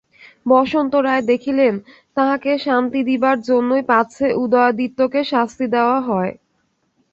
[0.45, 1.73] বসন্ত রায় দেখিলেন,
[2.17, 6.31] তাঁহাকে শান্তি দিবার জন্যই পাছে উদয়াদিত্যকে শাস্তি দেওয়া হয়।